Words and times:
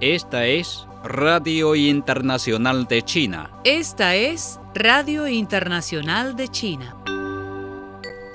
Esta 0.00 0.46
es 0.46 0.86
Radio 1.04 1.74
Internacional 1.74 2.86
de 2.86 3.02
China. 3.02 3.50
Esta 3.64 4.14
es 4.14 4.58
Radio 4.74 5.28
Internacional 5.28 6.34
de 6.34 6.48
China. 6.48 6.96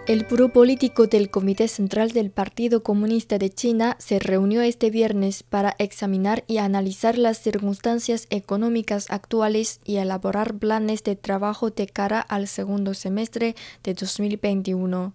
El 0.08 0.28
Puro 0.28 0.50
Político 0.50 1.08
del 1.08 1.32
Comité 1.32 1.68
Central 1.68 2.12
del 2.12 2.30
Partido 2.30 2.84
Comunista 2.84 3.40
de 3.40 3.50
China 3.50 3.96
se 4.00 4.20
reunió 4.20 4.62
este 4.62 4.92
viernes 4.92 5.42
para 5.42 5.76
examinar 5.80 6.44
y 6.48 6.60
analizar 6.60 7.18
las 7.18 7.40
circunstancias 7.40 8.28
económicas 8.30 9.08
actuales 9.10 9.82
y 9.84 9.98
elaborar 9.98 10.54
planes 10.54 11.04
de 11.04 11.16
trabajo 11.16 11.72
de 11.72 11.88
cara 11.88 12.22
al 12.22 12.48
segundo 12.48 12.94
semestre 12.94 13.56
de 13.84 13.96
2021. 13.96 15.14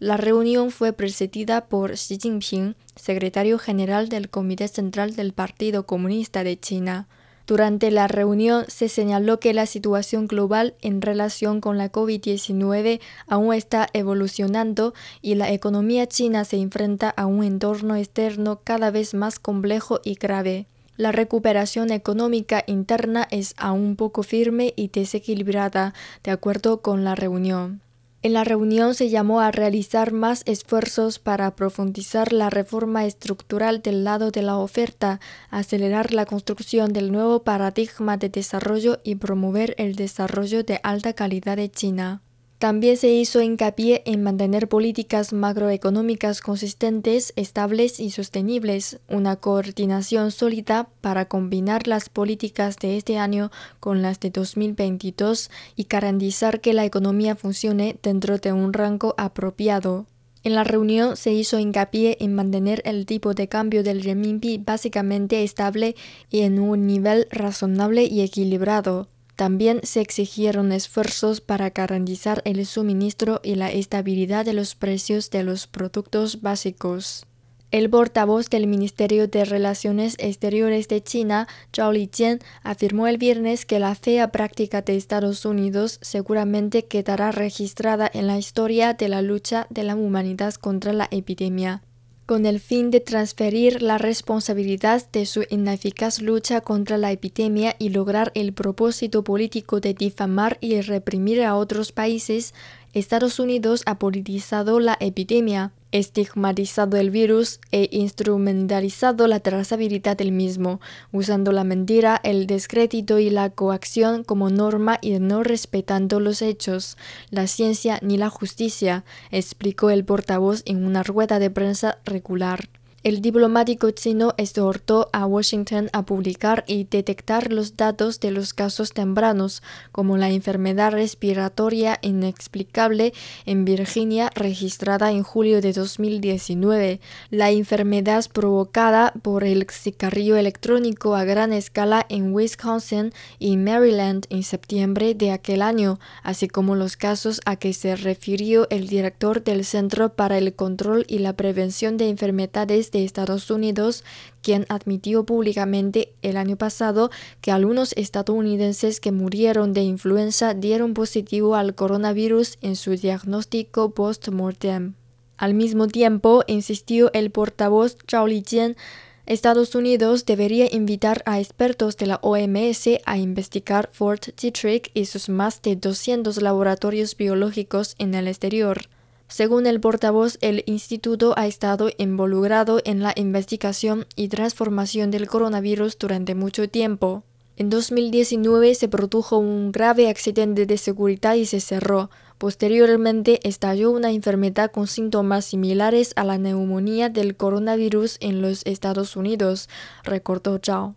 La 0.00 0.16
reunión 0.16 0.72
fue 0.72 0.92
presidida 0.92 1.66
por 1.66 1.92
Xi 1.92 2.18
Jinping, 2.20 2.74
secretario 2.96 3.58
general 3.58 4.08
del 4.08 4.28
Comité 4.28 4.66
Central 4.66 5.14
del 5.14 5.32
Partido 5.32 5.86
Comunista 5.86 6.42
de 6.42 6.58
China. 6.58 7.06
Durante 7.46 7.90
la 7.92 8.08
reunión 8.08 8.64
se 8.68 8.88
señaló 8.88 9.38
que 9.38 9.54
la 9.54 9.66
situación 9.66 10.26
global 10.26 10.74
en 10.80 11.00
relación 11.00 11.60
con 11.60 11.78
la 11.78 11.92
COVID-19 11.92 13.00
aún 13.28 13.54
está 13.54 13.86
evolucionando 13.92 14.94
y 15.22 15.36
la 15.36 15.52
economía 15.52 16.08
china 16.08 16.44
se 16.44 16.56
enfrenta 16.56 17.10
a 17.10 17.26
un 17.26 17.44
entorno 17.44 17.94
externo 17.94 18.60
cada 18.64 18.90
vez 18.90 19.14
más 19.14 19.38
complejo 19.38 20.00
y 20.02 20.14
grave. 20.14 20.66
La 20.96 21.12
recuperación 21.12 21.90
económica 21.92 22.64
interna 22.66 23.28
es 23.30 23.54
aún 23.58 23.94
poco 23.94 24.22
firme 24.22 24.72
y 24.74 24.88
desequilibrada, 24.88 25.92
de 26.22 26.30
acuerdo 26.30 26.82
con 26.82 27.04
la 27.04 27.14
reunión. 27.14 27.83
En 28.24 28.32
la 28.32 28.42
reunión 28.42 28.94
se 28.94 29.10
llamó 29.10 29.42
a 29.42 29.50
realizar 29.50 30.10
más 30.10 30.44
esfuerzos 30.46 31.18
para 31.18 31.54
profundizar 31.54 32.32
la 32.32 32.48
reforma 32.48 33.04
estructural 33.04 33.82
del 33.82 34.02
lado 34.02 34.30
de 34.30 34.40
la 34.40 34.56
oferta, 34.56 35.20
acelerar 35.50 36.14
la 36.14 36.24
construcción 36.24 36.94
del 36.94 37.12
nuevo 37.12 37.42
paradigma 37.42 38.16
de 38.16 38.30
desarrollo 38.30 38.98
y 39.04 39.16
promover 39.16 39.74
el 39.76 39.94
desarrollo 39.94 40.64
de 40.64 40.80
alta 40.82 41.12
calidad 41.12 41.58
de 41.58 41.70
China. 41.70 42.23
También 42.64 42.96
se 42.96 43.10
hizo 43.10 43.42
hincapié 43.42 44.02
en 44.06 44.22
mantener 44.22 44.68
políticas 44.68 45.34
macroeconómicas 45.34 46.40
consistentes, 46.40 47.34
estables 47.36 48.00
y 48.00 48.08
sostenibles, 48.08 49.00
una 49.06 49.36
coordinación 49.36 50.30
sólida 50.30 50.88
para 51.02 51.26
combinar 51.26 51.86
las 51.86 52.08
políticas 52.08 52.78
de 52.78 52.96
este 52.96 53.18
año 53.18 53.50
con 53.80 54.00
las 54.00 54.18
de 54.18 54.30
2022 54.30 55.50
y 55.76 55.84
garantizar 55.84 56.62
que 56.62 56.72
la 56.72 56.86
economía 56.86 57.36
funcione 57.36 57.98
dentro 58.02 58.38
de 58.38 58.54
un 58.54 58.72
rango 58.72 59.14
apropiado. 59.18 60.06
En 60.42 60.54
la 60.54 60.64
reunión 60.64 61.18
se 61.18 61.34
hizo 61.34 61.58
hincapié 61.58 62.16
en 62.20 62.34
mantener 62.34 62.80
el 62.86 63.04
tipo 63.04 63.34
de 63.34 63.46
cambio 63.46 63.82
del 63.82 64.02
renminbi 64.02 64.56
básicamente 64.56 65.44
estable 65.44 65.96
y 66.30 66.40
en 66.40 66.58
un 66.58 66.86
nivel 66.86 67.28
razonable 67.30 68.04
y 68.04 68.22
equilibrado. 68.22 69.08
También 69.36 69.80
se 69.82 70.00
exigieron 70.00 70.70
esfuerzos 70.70 71.40
para 71.40 71.70
garantizar 71.70 72.40
el 72.44 72.64
suministro 72.66 73.40
y 73.42 73.56
la 73.56 73.70
estabilidad 73.70 74.44
de 74.44 74.52
los 74.52 74.76
precios 74.76 75.30
de 75.30 75.42
los 75.42 75.66
productos 75.66 76.40
básicos. 76.40 77.26
El 77.72 77.90
portavoz 77.90 78.48
del 78.50 78.68
Ministerio 78.68 79.26
de 79.26 79.44
Relaciones 79.44 80.14
Exteriores 80.20 80.86
de 80.86 81.02
China, 81.02 81.48
Zhao 81.74 81.90
Lijian, 81.90 82.38
afirmó 82.62 83.08
el 83.08 83.18
viernes 83.18 83.66
que 83.66 83.80
la 83.80 83.96
fea 83.96 84.30
práctica 84.30 84.82
de 84.82 84.96
Estados 84.96 85.44
Unidos 85.44 85.98
seguramente 86.00 86.84
quedará 86.84 87.32
registrada 87.32 88.08
en 88.14 88.28
la 88.28 88.38
historia 88.38 88.94
de 88.94 89.08
la 89.08 89.22
lucha 89.22 89.66
de 89.70 89.82
la 89.82 89.96
humanidad 89.96 90.54
contra 90.54 90.92
la 90.92 91.08
epidemia 91.10 91.82
con 92.26 92.46
el 92.46 92.58
fin 92.60 92.90
de 92.90 93.00
transferir 93.00 93.82
la 93.82 93.98
responsabilidad 93.98 95.02
de 95.12 95.26
su 95.26 95.44
ineficaz 95.50 96.22
lucha 96.22 96.60
contra 96.62 96.96
la 96.96 97.12
epidemia 97.12 97.76
y 97.78 97.90
lograr 97.90 98.32
el 98.34 98.52
propósito 98.52 99.24
político 99.24 99.80
de 99.80 99.94
difamar 99.94 100.56
y 100.60 100.80
reprimir 100.80 101.42
a 101.42 101.56
otros 101.56 101.92
países, 101.92 102.54
Estados 102.94 103.38
Unidos 103.38 103.82
ha 103.86 103.98
politizado 103.98 104.80
la 104.80 104.96
epidemia, 105.00 105.72
estigmatizado 105.94 106.96
el 106.96 107.10
virus 107.10 107.60
e 107.70 107.88
instrumentalizado 107.92 109.28
la 109.28 109.38
trazabilidad 109.38 110.16
del 110.16 110.32
mismo, 110.32 110.80
usando 111.12 111.52
la 111.52 111.62
mentira, 111.62 112.20
el 112.24 112.48
descrédito 112.48 113.20
y 113.20 113.30
la 113.30 113.50
coacción 113.50 114.24
como 114.24 114.50
norma 114.50 114.98
y 115.00 115.20
no 115.20 115.44
respetando 115.44 116.18
los 116.18 116.42
hechos, 116.42 116.98
la 117.30 117.46
ciencia 117.46 118.00
ni 118.02 118.16
la 118.16 118.28
justicia, 118.28 119.04
explicó 119.30 119.88
el 119.90 120.04
portavoz 120.04 120.62
en 120.66 120.84
una 120.84 121.04
rueda 121.04 121.38
de 121.38 121.50
prensa 121.50 121.98
regular. 122.04 122.68
El 123.04 123.20
diplomático 123.20 123.90
chino 123.90 124.32
exhortó 124.38 125.10
a 125.12 125.26
Washington 125.26 125.90
a 125.92 126.06
publicar 126.06 126.64
y 126.66 126.84
detectar 126.84 127.52
los 127.52 127.76
datos 127.76 128.18
de 128.18 128.30
los 128.30 128.54
casos 128.54 128.94
tempranos, 128.94 129.62
como 129.92 130.16
la 130.16 130.30
enfermedad 130.30 130.92
respiratoria 130.92 131.98
inexplicable 132.00 133.12
en 133.44 133.66
Virginia 133.66 134.30
registrada 134.34 135.12
en 135.12 135.22
julio 135.22 135.60
de 135.60 135.74
2019, 135.74 136.98
la 137.28 137.50
enfermedad 137.50 138.24
provocada 138.32 139.12
por 139.20 139.44
el 139.44 139.66
cigarrillo 139.70 140.38
electrónico 140.38 141.14
a 141.14 141.24
gran 141.24 141.52
escala 141.52 142.06
en 142.08 142.32
Wisconsin 142.32 143.12
y 143.38 143.58
Maryland 143.58 144.24
en 144.30 144.42
septiembre 144.42 145.14
de 145.14 145.30
aquel 145.30 145.60
año, 145.60 146.00
así 146.22 146.48
como 146.48 146.74
los 146.74 146.96
casos 146.96 147.42
a 147.44 147.56
que 147.56 147.74
se 147.74 147.96
refirió 147.96 148.66
el 148.70 148.86
director 148.86 149.44
del 149.44 149.66
Centro 149.66 150.14
para 150.14 150.38
el 150.38 150.54
Control 150.54 151.04
y 151.06 151.18
la 151.18 151.34
Prevención 151.34 151.98
de 151.98 152.08
Enfermedades 152.08 152.93
de 152.98 153.04
Estados 153.04 153.50
Unidos, 153.50 154.04
quien 154.40 154.66
admitió 154.68 155.24
públicamente 155.24 156.14
el 156.22 156.36
año 156.36 156.56
pasado 156.56 157.10
que 157.40 157.50
algunos 157.50 157.92
estadounidenses 157.96 159.00
que 159.00 159.12
murieron 159.12 159.72
de 159.72 159.82
influenza 159.82 160.54
dieron 160.54 160.94
positivo 160.94 161.56
al 161.56 161.74
coronavirus 161.74 162.58
en 162.62 162.76
su 162.76 162.92
diagnóstico 162.92 163.90
post-mortem. 163.90 164.94
Al 165.36 165.54
mismo 165.54 165.88
tiempo, 165.88 166.44
insistió 166.46 167.12
el 167.12 167.30
portavoz 167.30 167.96
Zhao 168.08 168.28
Lijian, 168.28 168.76
Estados 169.26 169.74
Unidos 169.74 170.26
debería 170.26 170.68
invitar 170.70 171.22
a 171.24 171.40
expertos 171.40 171.96
de 171.96 172.06
la 172.06 172.18
OMS 172.22 173.00
a 173.06 173.16
investigar 173.16 173.88
Fort 173.90 174.28
Detrick 174.40 174.90
y 174.92 175.06
sus 175.06 175.30
más 175.30 175.62
de 175.62 175.76
200 175.76 176.42
laboratorios 176.42 177.16
biológicos 177.16 177.94
en 177.98 178.14
el 178.14 178.28
exterior. 178.28 178.82
Según 179.28 179.66
el 179.66 179.80
portavoz, 179.80 180.38
el 180.40 180.62
instituto 180.66 181.34
ha 181.36 181.46
estado 181.46 181.90
involucrado 181.96 182.80
en 182.84 183.02
la 183.02 183.12
investigación 183.16 184.06
y 184.16 184.28
transformación 184.28 185.10
del 185.10 185.26
coronavirus 185.26 185.98
durante 185.98 186.34
mucho 186.34 186.68
tiempo. 186.68 187.24
En 187.56 187.70
2019 187.70 188.74
se 188.74 188.88
produjo 188.88 189.38
un 189.38 189.70
grave 189.70 190.08
accidente 190.08 190.66
de 190.66 190.76
seguridad 190.76 191.34
y 191.34 191.46
se 191.46 191.60
cerró. 191.60 192.10
Posteriormente 192.36 193.40
estalló 193.48 193.92
una 193.92 194.10
enfermedad 194.10 194.72
con 194.72 194.88
síntomas 194.88 195.44
similares 195.44 196.12
a 196.16 196.24
la 196.24 196.36
neumonía 196.36 197.10
del 197.10 197.36
coronavirus 197.36 198.18
en 198.20 198.42
los 198.42 198.62
Estados 198.66 199.14
Unidos, 199.16 199.68
recordó 200.02 200.58
Zhao. 200.58 200.96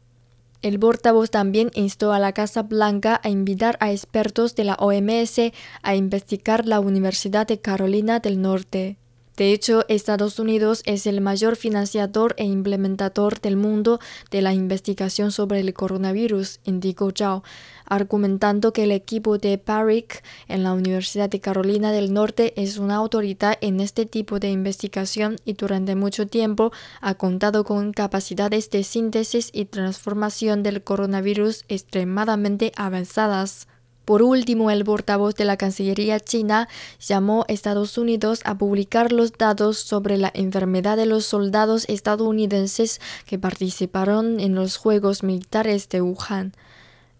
El 0.61 0.79
portavoz 0.79 1.29
también 1.29 1.69
instó 1.75 2.13
a 2.13 2.19
la 2.19 2.33
Casa 2.33 2.63
Blanca 2.63 3.21
a 3.23 3.29
invitar 3.29 3.77
a 3.79 3.91
expertos 3.91 4.55
de 4.55 4.63
la 4.63 4.75
OMS 4.75 5.53
a 5.83 5.95
investigar 5.95 6.65
la 6.65 6.79
Universidad 6.79 7.47
de 7.47 7.59
Carolina 7.59 8.19
del 8.19 8.41
Norte. 8.41 8.97
De 9.37 9.53
hecho, 9.53 9.85
Estados 9.87 10.39
Unidos 10.39 10.81
es 10.85 11.05
el 11.05 11.21
mayor 11.21 11.57
financiador 11.57 12.33
e 12.37 12.45
implementador 12.45 13.39
del 13.39 13.55
mundo 13.55 13.99
de 14.31 14.41
la 14.41 14.51
investigación 14.51 15.31
sobre 15.31 15.59
el 15.59 15.71
coronavirus, 15.75 16.59
indicó 16.63 17.11
Zhao, 17.15 17.43
argumentando 17.85 18.73
que 18.73 18.85
el 18.85 18.91
equipo 18.91 19.37
de 19.37 19.59
Parrick 19.59 20.23
en 20.47 20.63
la 20.63 20.73
Universidad 20.73 21.29
de 21.29 21.39
Carolina 21.39 21.91
del 21.91 22.13
Norte 22.13 22.59
es 22.59 22.79
una 22.79 22.95
autoridad 22.95 23.59
en 23.61 23.79
este 23.79 24.07
tipo 24.07 24.39
de 24.39 24.49
investigación 24.49 25.35
y 25.45 25.53
durante 25.53 25.95
mucho 25.95 26.25
tiempo 26.25 26.71
ha 26.99 27.13
contado 27.13 27.63
con 27.63 27.93
capacidades 27.93 28.71
de 28.71 28.83
síntesis 28.83 29.51
y 29.53 29.65
transformación 29.65 30.63
del 30.63 30.83
coronavirus 30.83 31.63
extremadamente 31.67 32.71
avanzadas. 32.75 33.67
Por 34.07 34.21
último, 34.21 34.71
el 34.71 34.85
portavoz 34.85 35.35
de 35.35 35.43
la 35.43 35.57
Cancillería 35.57 36.21
china 36.21 36.69
llamó 36.97 37.41
a 37.41 37.51
Estados 37.51 37.97
Unidos 37.97 38.39
a 38.45 38.57
publicar 38.57 39.11
los 39.11 39.33
datos 39.33 39.79
sobre 39.79 40.17
la 40.17 40.31
enfermedad 40.33 40.95
de 40.95 41.05
los 41.05 41.25
soldados 41.25 41.83
estadounidenses 41.89 43.01
que 43.25 43.37
participaron 43.37 44.39
en 44.39 44.55
los 44.55 44.77
Juegos 44.77 45.23
Militares 45.23 45.89
de 45.89 46.01
Wuhan. 46.01 46.53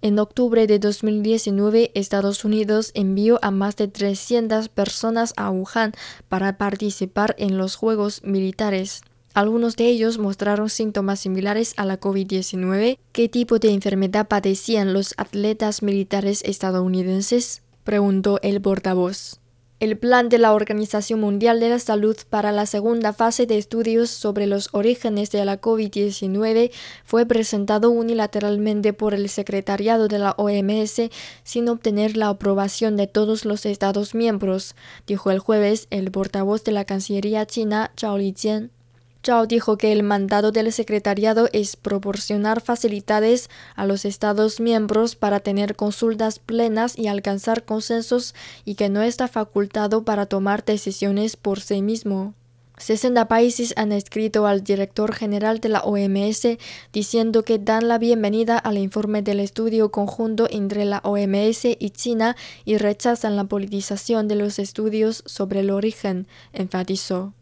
En 0.02 0.18
octubre 0.18 0.66
de 0.66 0.80
2019, 0.80 1.92
Estados 1.94 2.46
Unidos 2.46 2.92
envió 2.94 3.38
a 3.42 3.52
más 3.52 3.76
de 3.76 3.90
300 3.90 4.70
personas 4.70 5.34
a 5.36 5.50
Wuhan 5.50 5.92
para 6.30 6.58
participar 6.58 7.36
en 7.38 7.58
los 7.58 7.76
Juegos 7.76 8.24
Militares. 8.24 9.02
Algunos 9.38 9.76
de 9.76 9.86
ellos 9.86 10.18
mostraron 10.18 10.68
síntomas 10.68 11.20
similares 11.20 11.76
a 11.78 11.86
la 11.86 12.00
COVID-19. 12.00 12.98
¿Qué 13.12 13.30
tipo 13.30 13.60
de 13.60 13.70
enfermedad 13.70 14.28
padecían 14.28 14.94
los 14.94 15.14
atletas 15.16 15.84
militares 15.84 16.42
estadounidenses? 16.44 17.62
preguntó 17.84 18.40
el 18.42 18.60
portavoz. 18.60 19.40
El 19.80 19.96
plan 19.96 20.30
de 20.30 20.40
la 20.40 20.56
Organización 20.56 21.20
Mundial 21.20 21.60
de 21.60 21.70
la 21.70 21.78
Salud 21.78 22.18
para 22.32 22.52
la 22.52 22.66
segunda 22.66 23.14
fase 23.14 23.46
de 23.46 23.60
estudios 23.60 24.10
sobre 24.10 24.48
los 24.48 24.70
orígenes 24.72 25.30
de 25.30 25.46
la 25.46 25.62
COVID-19 25.62 26.72
fue 27.06 27.28
presentado 27.28 27.92
unilateralmente 27.92 28.92
por 28.94 29.14
el 29.14 29.30
secretariado 29.30 30.08
de 30.08 30.18
la 30.18 30.32
OMS 30.32 31.12
sin 31.44 31.70
obtener 31.70 32.18
la 32.18 32.30
aprobación 32.30 32.98
de 32.98 33.06
todos 33.06 33.46
los 33.46 33.68
Estados 33.68 34.16
miembros, 34.16 34.76
dijo 35.06 35.30
el 35.30 35.38
jueves 35.38 35.86
el 35.92 36.10
portavoz 36.10 36.64
de 36.64 36.72
la 36.72 36.86
Cancillería 36.86 37.46
china 37.46 37.92
Zhao 37.96 38.18
Lijian. 38.18 38.72
Zhao 39.28 39.46
dijo 39.46 39.78
que 39.78 39.92
el 39.92 40.04
mandado 40.04 40.54
del 40.54 40.72
secretariado 40.72 41.50
es 41.52 41.76
proporcionar 41.76 42.62
facilidades 42.62 43.50
a 43.76 43.86
los 43.86 44.06
Estados 44.06 44.62
miembros 44.62 45.18
para 45.18 45.42
tener 45.42 45.76
consultas 45.76 46.40
plenas 46.40 46.98
y 46.98 47.08
alcanzar 47.08 47.66
consensos 47.66 48.34
y 48.64 48.76
que 48.76 48.88
no 48.88 49.02
está 49.02 49.28
facultado 49.28 50.06
para 50.06 50.28
tomar 50.28 50.64
decisiones 50.64 51.36
por 51.36 51.60
sí 51.60 51.82
mismo. 51.82 52.36
60 52.78 53.28
países 53.28 53.74
han 53.76 53.92
escrito 53.92 54.48
al 54.48 54.64
director 54.64 55.14
general 55.14 55.60
de 55.60 55.70
la 55.70 55.82
OMS 55.82 56.58
diciendo 56.94 57.44
que 57.44 57.60
dan 57.60 57.90
la 57.90 57.98
bienvenida 57.98 58.58
al 58.58 58.78
informe 58.78 59.24
del 59.24 59.42
estudio 59.42 59.92
conjunto 59.92 60.48
entre 60.50 60.86
la 60.86 61.00
OMS 61.00 61.66
y 61.66 61.90
China 61.90 62.38
y 62.64 62.78
rechazan 62.78 63.36
la 63.36 63.44
politización 63.44 64.30
de 64.30 64.36
los 64.36 64.58
estudios 64.58 65.24
sobre 65.26 65.62
el 65.62 65.72
origen, 65.72 66.28
enfatizó. 66.54 67.34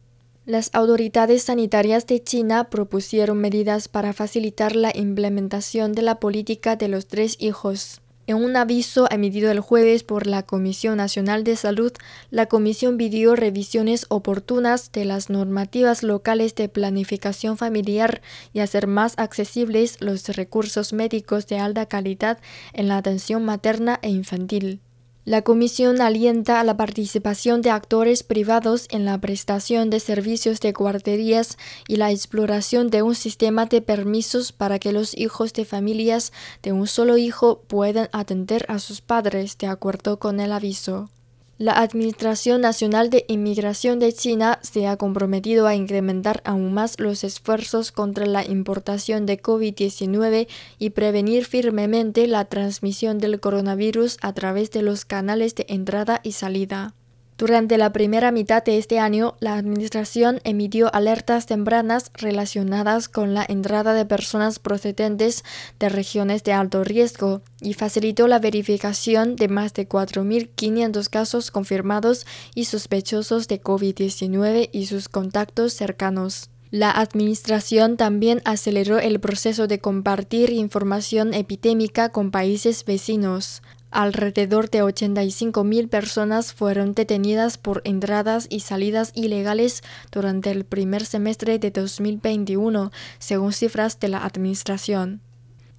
Las 0.45 0.69
autoridades 0.73 1.41
sanitarias 1.41 2.05
de 2.05 2.21
China 2.21 2.69
propusieron 2.69 3.39
medidas 3.39 3.87
para 3.87 4.13
facilitar 4.13 4.75
la 4.75 4.91
implementación 4.95 5.93
de 5.93 6.03
la 6.03 6.19
política 6.19 6.75
de 6.75 6.87
los 6.87 7.07
tres 7.07 7.35
hijos. 7.39 7.99
En 8.27 8.37
un 8.37 8.55
aviso 8.55 9.07
emitido 9.09 9.49
el 9.49 9.59
jueves 9.59 10.03
por 10.03 10.27
la 10.27 10.43
Comisión 10.43 10.97
Nacional 10.97 11.43
de 11.43 11.55
Salud, 11.55 11.91
la 12.29 12.45
Comisión 12.45 12.97
pidió 12.97 13.35
revisiones 13.35 14.05
oportunas 14.09 14.91
de 14.91 15.05
las 15.05 15.31
normativas 15.31 16.03
locales 16.03 16.53
de 16.53 16.69
planificación 16.69 17.57
familiar 17.57 18.21
y 18.53 18.59
hacer 18.59 18.85
más 18.85 19.15
accesibles 19.17 19.99
los 19.99 20.27
recursos 20.29 20.93
médicos 20.93 21.47
de 21.47 21.57
alta 21.57 21.87
calidad 21.87 22.37
en 22.73 22.87
la 22.87 22.97
atención 22.97 23.43
materna 23.45 23.97
e 24.03 24.09
infantil. 24.09 24.79
La 25.25 25.41
Comisión 25.41 26.01
alienta 26.01 26.59
a 26.59 26.63
la 26.63 26.77
participación 26.77 27.63
de 27.63 27.71
actores 27.71 28.21
privados 28.21 28.85
en 28.91 29.05
la 29.05 29.17
prestación 29.17 29.89
de 29.89 29.99
servicios 29.99 30.59
de 30.59 30.71
guarderías 30.71 31.57
y 31.87 31.95
la 31.95 32.11
exploración 32.11 32.91
de 32.91 33.01
un 33.01 33.15
sistema 33.15 33.65
de 33.65 33.81
permisos 33.81 34.51
para 34.51 34.77
que 34.77 34.91
los 34.91 35.17
hijos 35.17 35.51
de 35.53 35.65
familias 35.65 36.31
de 36.61 36.73
un 36.73 36.85
solo 36.85 37.17
hijo 37.17 37.63
puedan 37.67 38.07
atender 38.11 38.67
a 38.69 38.77
sus 38.77 39.01
padres 39.01 39.57
de 39.57 39.65
acuerdo 39.65 40.19
con 40.19 40.39
el 40.39 40.51
aviso. 40.51 41.09
La 41.57 41.71
Administración 41.79 42.59
Nacional 42.59 43.09
de 43.09 43.23
Inmigración 43.29 43.97
de 43.97 44.11
China 44.11 44.59
se 44.61 44.87
ha 44.87 44.97
comprometido 44.97 45.67
a 45.67 45.75
incrementar 45.75 46.41
aún 46.43 46.73
más 46.73 46.99
los 46.99 47.23
esfuerzos 47.23 47.93
contra 47.93 48.25
la 48.25 48.43
importación 48.43 49.25
de 49.25 49.41
COVID-19 49.41 50.49
y 50.79 50.89
prevenir 50.89 51.45
firmemente 51.45 52.27
la 52.27 52.43
transmisión 52.43 53.19
del 53.19 53.39
coronavirus 53.39 54.17
a 54.21 54.33
través 54.33 54.69
de 54.71 54.81
los 54.81 55.05
canales 55.05 55.55
de 55.55 55.65
entrada 55.69 56.19
y 56.23 56.33
salida. 56.33 56.93
Durante 57.37 57.77
la 57.77 57.91
primera 57.91 58.31
mitad 58.31 58.63
de 58.63 58.77
este 58.77 58.97
año, 58.97 59.35
la 59.41 59.55
Administración 59.55 60.39
emitió 60.45 60.93
alertas 60.95 61.45
tempranas 61.47 62.11
relacionadas 62.13 63.09
con 63.09 63.33
la 63.33 63.45
entrada 63.45 63.93
de 63.93 64.05
personas 64.05 64.57
procedentes 64.57 65.43
de 65.77 65.89
regiones 65.89 66.45
de 66.45 66.53
alto 66.53 66.85
riesgo 66.85 67.41
y 67.59 67.73
facilitó 67.73 68.29
la 68.29 68.39
verificación 68.39 69.35
de 69.35 69.49
más 69.49 69.73
de 69.73 69.89
4.500 69.89 71.09
casos 71.09 71.51
confirmados 71.51 72.25
y 72.53 72.65
sospechosos 72.65 73.49
de 73.49 73.61
COVID-19 73.61 74.69
y 74.71 74.85
sus 74.85 75.09
contactos 75.09 75.73
cercanos. 75.73 76.49
La 76.71 76.89
Administración 76.91 77.97
también 77.97 78.41
aceleró 78.45 78.97
el 78.97 79.19
proceso 79.19 79.67
de 79.67 79.79
compartir 79.79 80.51
información 80.51 81.33
epidémica 81.33 82.09
con 82.09 82.31
países 82.31 82.85
vecinos. 82.85 83.61
Alrededor 83.95 84.69
de 84.69 84.83
85.000 84.83 85.87
personas 85.87 86.51
fueron 86.51 86.93
detenidas 86.95 87.57
por 87.57 87.81
entradas 87.85 88.45
y 88.49 88.59
salidas 88.59 89.13
ilegales 89.15 89.83
durante 90.11 90.51
el 90.51 90.65
primer 90.65 91.05
semestre 91.05 91.59
de 91.59 91.71
2021, 91.71 92.91
según 93.19 93.53
cifras 93.53 93.97
de 94.01 94.09
la 94.09 94.25
Administración. 94.25 95.21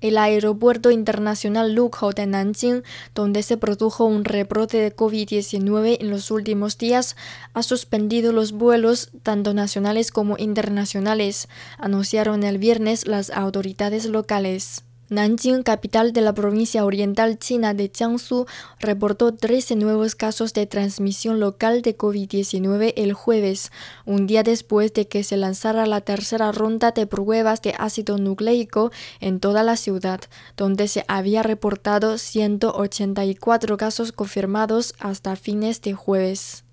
El 0.01 0.17
aeropuerto 0.17 0.91
internacional 0.91 1.75
Lukou 1.75 2.15
de 2.15 2.27
Nanjing, 2.27 2.85
donde 3.15 3.43
se 3.43 3.59
produjo 3.59 4.07
un 4.07 4.25
rebrote 4.25 4.79
de 4.79 4.97
COVID-19 4.97 5.99
en 6.01 6.09
los 6.09 6.31
últimos 6.31 6.79
días, 6.79 7.17
ha 7.53 7.63
suspendido 7.63 8.33
los 8.33 8.53
vuelos 8.53 9.11
tanto 9.25 9.53
nacionales 9.53 10.11
como 10.11 10.39
internacionales, 10.39 11.49
anunciaron 11.77 12.45
el 12.45 12.57
viernes 12.57 13.07
las 13.07 13.29
autoridades 13.29 14.07
locales. 14.07 14.86
Nanjing, 15.08 15.62
capital 15.62 16.12
de 16.12 16.20
la 16.20 16.35
provincia 16.35 16.85
oriental 16.85 17.38
china 17.38 17.75
de 17.75 17.93
Jiangsu, 17.94 18.47
reportó 18.81 19.32
13 19.32 19.76
nuevos 19.76 20.17
casos 20.17 20.53
de 20.53 20.67
transmisión 20.67 21.38
local 21.38 21.82
de 21.82 21.97
COVID-19 21.97 22.93
el 22.97 23.12
jueves, 23.12 23.70
un 24.05 24.26
día 24.26 24.43
después 24.43 24.93
de 24.94 25.06
que 25.06 25.23
se 25.23 25.37
lanzara 25.37 25.87
la 25.87 26.00
tercera 26.00 26.50
ronda 26.50 26.91
de 26.91 27.06
pruebas 27.06 27.62
de 27.62 27.75
ácido 27.79 28.19
nucleico 28.19 28.91
en 29.20 29.38
toda 29.38 29.62
la 29.62 29.76
ciudad, 29.76 30.20
donde 30.56 30.88
se 30.88 31.05
había 31.06 31.44
reportado 31.44 32.19
184 32.19 33.76
casos 33.76 34.11
confirmados 34.11 34.93
hasta 34.99 35.37
fines 35.37 35.81
de 35.82 35.93
jueves. 35.93 36.66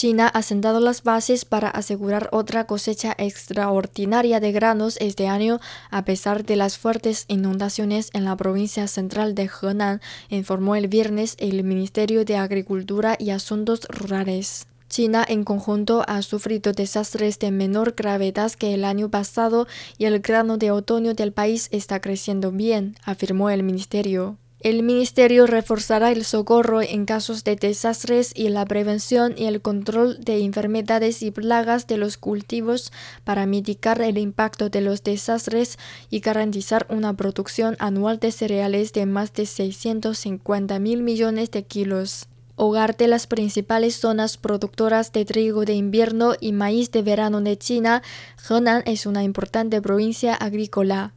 China 0.00 0.28
ha 0.28 0.40
sentado 0.40 0.80
las 0.80 1.02
bases 1.02 1.44
para 1.44 1.68
asegurar 1.68 2.30
otra 2.32 2.64
cosecha 2.64 3.14
extraordinaria 3.18 4.40
de 4.40 4.50
granos 4.50 4.96
este 4.98 5.28
año 5.28 5.60
a 5.90 6.06
pesar 6.06 6.46
de 6.46 6.56
las 6.56 6.78
fuertes 6.78 7.26
inundaciones 7.28 8.08
en 8.14 8.24
la 8.24 8.34
provincia 8.34 8.88
central 8.88 9.34
de 9.34 9.50
Henan, 9.50 10.00
informó 10.30 10.74
el 10.74 10.88
viernes 10.88 11.36
el 11.38 11.62
Ministerio 11.64 12.24
de 12.24 12.38
Agricultura 12.38 13.14
y 13.18 13.28
Asuntos 13.28 13.82
Rurales. 13.90 14.66
China 14.88 15.22
en 15.28 15.44
conjunto 15.44 16.02
ha 16.08 16.22
sufrido 16.22 16.72
desastres 16.72 17.38
de 17.38 17.50
menor 17.50 17.92
gravedad 17.94 18.50
que 18.52 18.72
el 18.72 18.86
año 18.86 19.10
pasado 19.10 19.66
y 19.98 20.06
el 20.06 20.20
grano 20.20 20.56
de 20.56 20.70
otoño 20.70 21.12
del 21.12 21.34
país 21.34 21.68
está 21.72 22.00
creciendo 22.00 22.52
bien, 22.52 22.96
afirmó 23.04 23.50
el 23.50 23.62
ministerio. 23.62 24.38
El 24.60 24.82
Ministerio 24.82 25.46
reforzará 25.46 26.12
el 26.12 26.22
socorro 26.22 26.82
en 26.82 27.06
casos 27.06 27.44
de 27.44 27.56
desastres 27.56 28.32
y 28.34 28.50
la 28.50 28.66
prevención 28.66 29.32
y 29.34 29.46
el 29.46 29.62
control 29.62 30.20
de 30.20 30.44
enfermedades 30.44 31.22
y 31.22 31.30
plagas 31.30 31.86
de 31.86 31.96
los 31.96 32.18
cultivos 32.18 32.92
para 33.24 33.46
mitigar 33.46 34.02
el 34.02 34.18
impacto 34.18 34.68
de 34.68 34.82
los 34.82 35.02
desastres 35.02 35.78
y 36.10 36.20
garantizar 36.20 36.86
una 36.90 37.14
producción 37.14 37.74
anual 37.78 38.18
de 38.18 38.32
cereales 38.32 38.92
de 38.92 39.06
más 39.06 39.32
de 39.32 39.46
650 39.46 40.78
mil 40.78 41.02
millones 41.02 41.50
de 41.50 41.62
kilos 41.62 42.28
hogar 42.56 42.94
de 42.98 43.08
las 43.08 43.26
principales 43.26 43.96
zonas 43.96 44.36
productoras 44.36 45.12
de 45.12 45.24
trigo 45.24 45.64
de 45.64 45.72
invierno 45.72 46.34
y 46.38 46.52
maíz 46.52 46.90
de 46.90 47.00
verano 47.00 47.40
de 47.40 47.56
China, 47.56 48.02
Henan 48.50 48.82
es 48.84 49.06
una 49.06 49.24
importante 49.24 49.80
provincia 49.80 50.34
agrícola. 50.34 51.14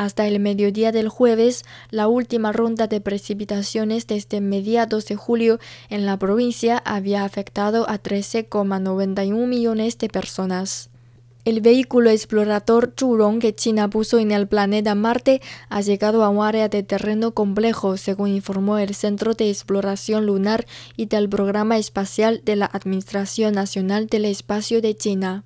Hasta 0.00 0.26
el 0.26 0.40
mediodía 0.40 0.92
del 0.92 1.10
jueves, 1.10 1.62
la 1.90 2.08
última 2.08 2.52
ronda 2.52 2.86
de 2.86 3.02
precipitaciones 3.02 4.06
desde 4.06 4.40
mediados 4.40 5.04
de 5.04 5.14
julio 5.14 5.58
en 5.90 6.06
la 6.06 6.18
provincia 6.18 6.78
había 6.86 7.22
afectado 7.22 7.84
a 7.86 8.02
13,91 8.02 9.46
millones 9.46 9.98
de 9.98 10.08
personas. 10.08 10.88
El 11.44 11.60
vehículo 11.60 12.08
explorador 12.08 12.94
Zhurong 12.98 13.40
que 13.40 13.54
China 13.54 13.90
puso 13.90 14.18
en 14.18 14.30
el 14.30 14.48
planeta 14.48 14.94
Marte 14.94 15.42
ha 15.68 15.82
llegado 15.82 16.24
a 16.24 16.30
un 16.30 16.42
área 16.42 16.70
de 16.70 16.82
terreno 16.82 17.32
complejo, 17.32 17.98
según 17.98 18.30
informó 18.30 18.78
el 18.78 18.94
Centro 18.94 19.34
de 19.34 19.50
Exploración 19.50 20.24
Lunar 20.24 20.64
y 20.96 21.06
del 21.06 21.28
Programa 21.28 21.76
Espacial 21.76 22.40
de 22.46 22.56
la 22.56 22.70
Administración 22.72 23.52
Nacional 23.52 24.06
del 24.06 24.24
Espacio 24.24 24.80
de 24.80 24.96
China. 24.96 25.44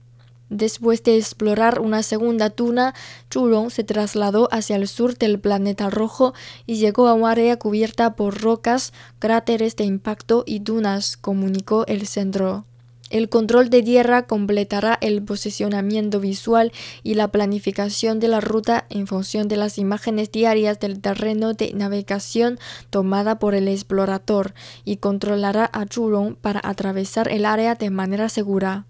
Después 0.51 1.03
de 1.03 1.17
explorar 1.17 1.81
una 1.81 2.03
segunda 2.03 2.51
tuna, 2.51 2.95
Zhurong 3.33 3.71
se 3.71 3.83
trasladó 3.83 4.49
hacia 4.53 4.77
el 4.77 4.87
sur 4.89 5.17
del 5.17 5.41
planeta 5.41 5.91
rojo 5.91 6.35
y 6.67 6.77
llegó 6.77 7.09
a 7.09 7.15
un 7.15 7.25
área 7.25 7.59
cubierta 7.59 8.15
por 8.15 8.41
rocas, 8.41 8.93
cráteres 9.19 9.75
de 9.77 9.85
impacto 9.85 10.45
y 10.47 10.59
dunas, 10.59 11.17
comunicó 11.17 11.87
el 11.87 12.07
centro. 12.07 12.67
El 13.11 13.29
control 13.29 13.71
de 13.71 13.83
tierra 13.83 14.27
completará 14.27 14.99
el 15.01 15.23
posicionamiento 15.23 16.21
visual 16.21 16.73
y 17.03 17.15
la 17.15 17.29
planificación 17.29 18.19
de 18.19 18.29
la 18.29 18.41
ruta 18.41 18.87
en 18.89 19.07
función 19.07 19.47
de 19.47 19.57
las 19.57 19.79
imágenes 19.79 20.33
diarias 20.33 20.81
del 20.81 21.01
terreno 21.01 21.53
de 21.53 21.73
navegación 21.75 22.59
tomada 22.91 23.39
por 23.39 23.55
el 23.55 23.69
explorador 23.69 24.55
y 24.85 24.97
controlará 24.97 25.65
a 25.67 25.87
Zhurong 25.87 26.35
para 26.35 26.61
atravesar 26.65 27.29
el 27.29 27.45
área 27.45 27.75
de 27.75 27.91
manera 27.91 28.29
segura. 28.29 28.87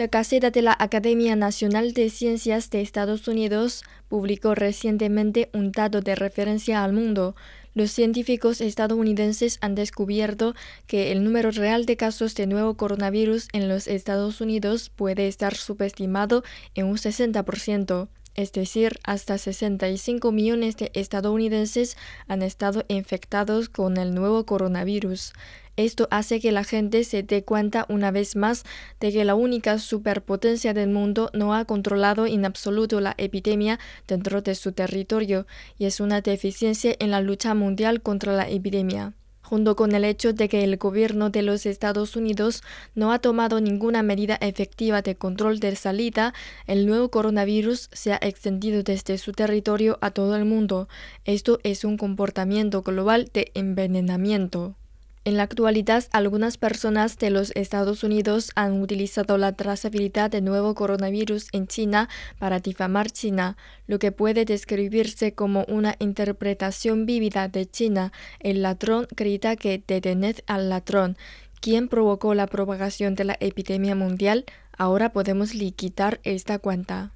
La 0.00 0.06
Gaceta 0.06 0.50
de 0.50 0.62
la 0.62 0.74
Academia 0.78 1.36
Nacional 1.36 1.92
de 1.92 2.08
Ciencias 2.08 2.70
de 2.70 2.80
Estados 2.80 3.28
Unidos 3.28 3.82
publicó 4.08 4.54
recientemente 4.54 5.50
un 5.52 5.72
dato 5.72 6.00
de 6.00 6.14
referencia 6.14 6.82
al 6.82 6.94
mundo. 6.94 7.36
Los 7.74 7.90
científicos 7.90 8.62
estadounidenses 8.62 9.58
han 9.60 9.74
descubierto 9.74 10.54
que 10.86 11.12
el 11.12 11.22
número 11.22 11.50
real 11.50 11.84
de 11.84 11.98
casos 11.98 12.34
de 12.34 12.46
nuevo 12.46 12.78
coronavirus 12.78 13.48
en 13.52 13.68
los 13.68 13.88
Estados 13.88 14.40
Unidos 14.40 14.88
puede 14.88 15.28
estar 15.28 15.54
subestimado 15.54 16.44
en 16.74 16.86
un 16.86 16.96
60% 16.96 18.08
es 18.36 18.52
decir, 18.52 19.00
hasta 19.02 19.38
65 19.38 20.32
millones 20.32 20.76
de 20.76 20.90
estadounidenses 20.94 21.96
han 22.28 22.42
estado 22.42 22.84
infectados 22.88 23.68
con 23.68 23.96
el 23.96 24.14
nuevo 24.14 24.46
coronavirus. 24.46 25.32
Esto 25.76 26.08
hace 26.10 26.40
que 26.40 26.52
la 26.52 26.64
gente 26.64 27.04
se 27.04 27.22
dé 27.22 27.44
cuenta 27.44 27.86
una 27.88 28.10
vez 28.10 28.36
más 28.36 28.64
de 29.00 29.12
que 29.12 29.24
la 29.24 29.34
única 29.34 29.78
superpotencia 29.78 30.74
del 30.74 30.90
mundo 30.90 31.30
no 31.32 31.54
ha 31.54 31.64
controlado 31.64 32.26
en 32.26 32.44
absoluto 32.44 33.00
la 33.00 33.14
epidemia 33.18 33.78
dentro 34.06 34.42
de 34.42 34.54
su 34.54 34.72
territorio 34.72 35.46
y 35.78 35.86
es 35.86 36.00
una 36.00 36.20
deficiencia 36.20 36.94
en 36.98 37.10
la 37.10 37.20
lucha 37.20 37.54
mundial 37.54 38.02
contra 38.02 38.32
la 38.32 38.48
epidemia 38.48 39.14
junto 39.50 39.74
con 39.74 39.92
el 39.96 40.04
hecho 40.04 40.32
de 40.32 40.48
que 40.48 40.62
el 40.62 40.76
gobierno 40.76 41.30
de 41.30 41.42
los 41.42 41.66
Estados 41.66 42.14
Unidos 42.14 42.62
no 42.94 43.12
ha 43.12 43.18
tomado 43.18 43.60
ninguna 43.60 44.00
medida 44.04 44.36
efectiva 44.40 45.02
de 45.02 45.16
control 45.16 45.58
de 45.58 45.74
salida, 45.74 46.32
el 46.68 46.86
nuevo 46.86 47.10
coronavirus 47.10 47.90
se 47.92 48.12
ha 48.12 48.20
extendido 48.22 48.84
desde 48.84 49.18
su 49.18 49.32
territorio 49.32 49.98
a 50.02 50.12
todo 50.12 50.36
el 50.36 50.44
mundo. 50.44 50.88
Esto 51.24 51.58
es 51.64 51.82
un 51.82 51.96
comportamiento 51.96 52.82
global 52.82 53.28
de 53.34 53.50
envenenamiento. 53.54 54.76
En 55.22 55.36
la 55.36 55.42
actualidad, 55.42 56.04
algunas 56.12 56.56
personas 56.56 57.18
de 57.18 57.28
los 57.28 57.52
Estados 57.54 58.04
Unidos 58.04 58.52
han 58.54 58.80
utilizado 58.80 59.36
la 59.36 59.52
trazabilidad 59.52 60.30
del 60.30 60.44
nuevo 60.44 60.74
coronavirus 60.74 61.48
en 61.52 61.66
China 61.66 62.08
para 62.38 62.60
difamar 62.60 63.10
China, 63.10 63.58
lo 63.86 63.98
que 63.98 64.12
puede 64.12 64.46
describirse 64.46 65.34
como 65.34 65.66
una 65.68 65.94
interpretación 65.98 67.04
vívida 67.04 67.48
de 67.48 67.66
China. 67.66 68.12
El 68.38 68.62
ladrón 68.62 69.08
grita 69.14 69.56
que 69.56 69.82
detened 69.86 70.36
al 70.46 70.70
ladrón. 70.70 71.18
¿Quién 71.60 71.88
provocó 71.88 72.32
la 72.32 72.46
propagación 72.46 73.14
de 73.14 73.24
la 73.24 73.36
epidemia 73.40 73.94
mundial? 73.94 74.46
Ahora 74.78 75.12
podemos 75.12 75.54
liquidar 75.54 76.20
esta 76.24 76.58
cuenta. 76.58 77.12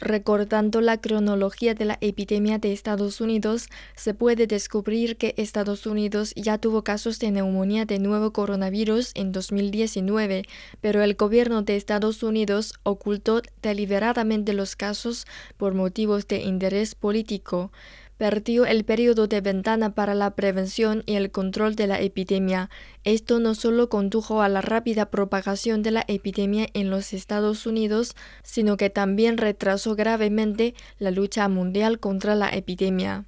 Recordando 0.00 0.80
la 0.80 1.00
cronología 1.00 1.74
de 1.74 1.84
la 1.84 1.98
epidemia 2.00 2.58
de 2.58 2.72
Estados 2.72 3.20
Unidos, 3.20 3.66
se 3.96 4.14
puede 4.14 4.46
descubrir 4.46 5.16
que 5.16 5.34
Estados 5.36 5.86
Unidos 5.86 6.32
ya 6.36 6.56
tuvo 6.58 6.84
casos 6.84 7.18
de 7.18 7.32
neumonía 7.32 7.84
de 7.84 7.98
nuevo 7.98 8.32
coronavirus 8.32 9.10
en 9.16 9.32
2019, 9.32 10.44
pero 10.80 11.02
el 11.02 11.14
gobierno 11.14 11.62
de 11.62 11.74
Estados 11.74 12.22
Unidos 12.22 12.74
ocultó 12.84 13.42
deliberadamente 13.60 14.52
los 14.52 14.76
casos 14.76 15.26
por 15.56 15.74
motivos 15.74 16.28
de 16.28 16.42
interés 16.42 16.94
político 16.94 17.72
perdió 18.18 18.66
el 18.66 18.84
periodo 18.84 19.28
de 19.28 19.40
ventana 19.40 19.94
para 19.94 20.14
la 20.14 20.34
prevención 20.34 21.04
y 21.06 21.14
el 21.14 21.30
control 21.30 21.76
de 21.76 21.86
la 21.86 22.00
epidemia. 22.00 22.68
Esto 23.04 23.38
no 23.38 23.54
solo 23.54 23.88
condujo 23.88 24.42
a 24.42 24.48
la 24.48 24.60
rápida 24.60 25.08
propagación 25.08 25.82
de 25.82 25.92
la 25.92 26.04
epidemia 26.08 26.66
en 26.74 26.90
los 26.90 27.12
Estados 27.12 27.66
Unidos, 27.66 28.14
sino 28.42 28.76
que 28.76 28.90
también 28.90 29.38
retrasó 29.38 29.94
gravemente 29.94 30.74
la 30.98 31.12
lucha 31.12 31.48
mundial 31.48 32.00
contra 32.00 32.34
la 32.34 32.50
epidemia. 32.50 33.24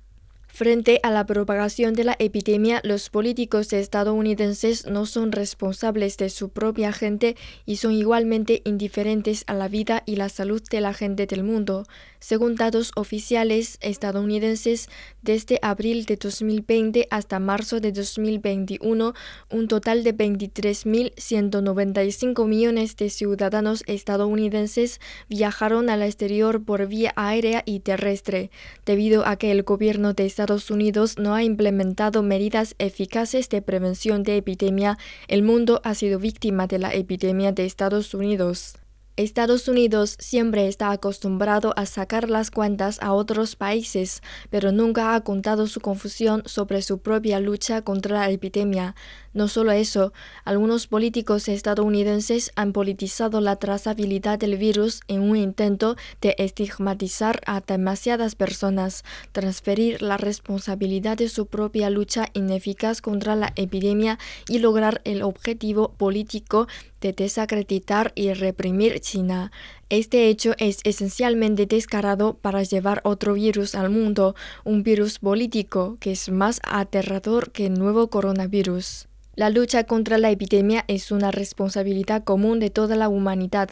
Frente 0.53 0.99
a 1.05 1.11
la 1.11 1.27
propagación 1.27 1.95
de 1.95 2.05
la 2.05 2.17
epidemia, 2.19 2.81
los 2.83 3.09
políticos 3.09 3.73
estadounidenses 3.73 4.87
no 4.87 5.07
son 5.07 5.31
responsables 5.31 6.17
de 6.17 6.29
su 6.29 6.51
propia 6.51 6.93
gente 6.93 7.37
y 7.65 7.77
son 7.77 7.93
igualmente 7.93 8.61
indiferentes 8.65 9.45
a 9.47 9.55
la 9.55 9.69
vida 9.69 10.03
y 10.07 10.17
la 10.17 10.29
salud 10.29 10.61
de 10.69 10.81
la 10.81 10.93
gente 10.93 11.27
del 11.27 11.45
mundo. 11.45 11.85
Según 12.21 12.55
datos 12.55 12.93
oficiales 12.97 13.79
estadounidenses, 13.81 14.91
desde 15.23 15.59
abril 15.63 16.05
de 16.05 16.17
2020 16.17 17.09
hasta 17.11 17.39
marzo 17.39 17.81
de 17.81 17.93
2021, 17.93 19.15
un 19.51 19.69
total 19.69 20.05
de 20.05 20.15
23.195 20.15 22.47
millones 22.47 22.95
de 22.97 23.09
ciudadanos 23.09 23.83
estadounidenses 23.87 25.01
viajaron 25.31 25.89
al 25.89 26.03
exterior 26.03 26.63
por 26.63 26.87
vía 26.87 27.15
aérea 27.17 27.63
y 27.65 27.81
terrestre, 27.81 28.51
debido 28.85 29.27
a 29.27 29.37
que 29.37 29.51
el 29.51 29.63
gobierno 29.63 30.13
de 30.13 30.27
Estados 30.27 30.71
Unidos 30.71 31.19
no 31.19 31.35
ha 31.35 31.43
implementado 31.43 32.23
medidas 32.23 32.75
eficaces 32.79 33.49
de 33.49 33.63
prevención 33.63 34.25
de 34.25 34.37
epidemia, 34.37 34.99
el 35.27 35.43
mundo 35.43 35.81
ha 35.85 35.95
sido 35.95 36.19
víctima 36.19 36.67
de 36.67 36.81
la 36.81 36.93
epidemia 36.93 37.53
de 37.53 37.65
Estados 37.65 38.13
Unidos. 38.13 38.80
Estados 39.21 39.69
Unidos 39.69 40.17
siempre 40.19 40.67
está 40.67 40.91
acostumbrado 40.91 41.73
a 41.77 41.87
sacar 41.87 42.29
las 42.29 42.51
cuentas 42.51 42.99
a 43.03 43.13
otros 43.13 43.55
países, 43.55 44.23
pero 44.51 44.73
nunca 44.73 45.15
ha 45.15 45.21
contado 45.23 45.67
su 45.67 45.81
confusión 45.81 46.43
sobre 46.47 46.83
su 46.83 46.99
propia 46.99 47.39
lucha 47.39 47.83
contra 47.83 48.21
la 48.21 48.31
epidemia. 48.31 48.95
No 49.33 49.47
solo 49.47 49.71
eso, 49.71 50.13
algunos 50.45 50.89
políticos 50.89 51.47
estadounidenses 51.49 52.51
han 52.57 52.73
politizado 52.73 53.41
la 53.41 53.55
trazabilidad 53.55 54.41
del 54.41 54.57
virus 54.57 55.03
en 55.07 55.21
un 55.21 55.37
intento 55.37 55.95
de 56.21 56.35
estigmatizar 56.39 57.41
a 57.47 57.61
demasiadas 57.61 58.35
personas, 58.35 59.05
transferir 59.31 60.03
la 60.03 60.17
responsabilidad 60.17 61.17
de 61.17 61.29
su 61.29 61.47
propia 61.47 61.91
lucha 61.91 62.27
ineficaz 62.33 63.01
contra 63.01 63.37
la 63.37 63.53
epidemia 63.55 64.19
y 64.49 64.59
lograr 64.59 65.01
el 65.05 65.23
objetivo 65.23 65.93
político 65.93 66.67
de 67.01 67.13
desacreditar 67.13 68.11
y 68.17 68.33
reprimir 68.33 68.99
China. 68.99 69.53
Este 69.91 70.27
hecho 70.27 70.55
es 70.59 70.81
esencialmente 70.83 71.67
descarado 71.67 72.35
para 72.35 72.65
llevar 72.65 73.01
otro 73.05 73.35
virus 73.35 73.77
al 73.77 73.91
mundo, 73.91 74.35
un 74.65 74.83
virus 74.83 75.21
político 75.21 75.99
que 76.01 76.11
es 76.11 76.31
más 76.31 76.61
aterrador 76.65 77.53
que 77.53 77.67
el 77.67 77.75
nuevo 77.75 78.09
coronavirus. 78.09 79.07
La 79.35 79.51
lucha 79.51 79.85
contra 79.85 80.19
la 80.19 80.31
epidemia 80.31 80.85
es 80.89 81.13
una 81.13 81.31
responsabilidad 81.31 82.25
común 82.25 82.61
de 82.61 82.71
toda 82.71 82.97
la 82.97 83.09
humanidad 83.09 83.71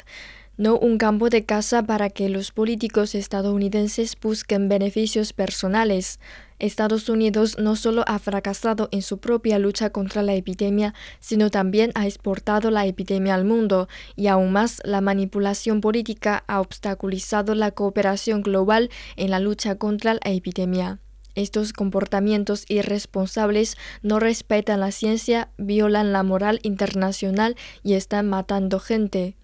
no 0.59 0.77
un 0.77 0.99
campo 0.99 1.31
de 1.31 1.45
caza 1.45 1.85
para 1.85 2.11
que 2.11 2.29
los 2.29 2.51
políticos 2.51 3.15
estadounidenses 3.15 4.17
busquen 4.21 4.69
beneficios 4.69 5.33
personales. 5.33 6.19
Estados 6.59 7.09
Unidos 7.09 7.59
no 7.61 7.77
solo 7.77 8.03
ha 8.09 8.19
fracasado 8.19 8.89
en 8.91 9.03
su 9.03 9.19
propia 9.19 9.61
lucha 9.61 9.91
contra 9.91 10.23
la 10.23 10.35
epidemia, 10.35 10.95
sino 11.21 11.51
también 11.51 11.93
ha 11.95 12.07
exportado 12.07 12.73
la 12.73 12.87
epidemia 12.87 13.37
al 13.37 13.45
mundo, 13.45 13.89
y 14.17 14.27
aún 14.27 14.51
más 14.51 14.83
la 14.85 15.01
manipulación 15.01 15.81
política 15.81 16.43
ha 16.49 16.61
obstaculizado 16.61 17.55
la 17.55 17.71
cooperación 17.71 18.43
global 18.43 18.91
en 19.15 19.31
la 19.31 19.39
lucha 19.39 19.77
contra 19.77 20.15
la 20.15 20.21
epidemia. 20.33 20.99
Estos 21.39 21.73
comportamientos 21.73 22.65
irresponsables 22.67 23.77
no 24.03 24.19
respetan 24.19 24.81
la 24.81 24.91
ciencia, 24.91 25.51
violan 25.57 26.13
la 26.13 26.25
moral 26.25 26.59
internacional 26.65 27.55
y 27.85 27.95
están 27.95 28.29
matando 28.29 28.81
gente. 28.81 29.37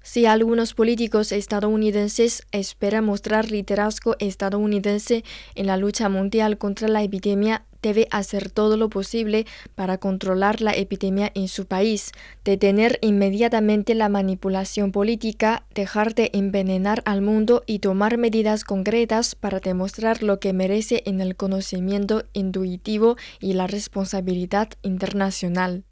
Si 0.00 0.24
algunos 0.24 0.72
políticos 0.72 1.32
estadounidenses 1.32 2.46
esperan 2.50 3.04
mostrar 3.04 3.50
liderazgo 3.50 4.16
estadounidense 4.20 5.22
en 5.54 5.66
la 5.66 5.76
lucha 5.76 6.08
mundial 6.08 6.56
contra 6.56 6.88
la 6.88 7.02
epidemia, 7.02 7.66
debe 7.84 8.08
hacer 8.10 8.50
todo 8.50 8.78
lo 8.78 8.88
posible 8.88 9.44
para 9.74 9.98
controlar 9.98 10.62
la 10.62 10.72
epidemia 10.72 11.30
en 11.34 11.48
su 11.48 11.66
país, 11.66 12.12
detener 12.44 12.98
inmediatamente 13.02 13.94
la 13.94 14.08
manipulación 14.08 14.90
política, 14.90 15.64
dejar 15.74 16.14
de 16.14 16.30
envenenar 16.32 17.02
al 17.04 17.20
mundo 17.20 17.62
y 17.66 17.80
tomar 17.80 18.16
medidas 18.16 18.64
concretas 18.64 19.34
para 19.34 19.60
demostrar 19.60 20.22
lo 20.22 20.40
que 20.40 20.54
merece 20.54 21.02
en 21.04 21.20
el 21.20 21.36
conocimiento 21.36 22.24
intuitivo 22.32 23.16
y 23.38 23.52
la 23.52 23.66
responsabilidad 23.66 24.70
internacional. 24.82 25.82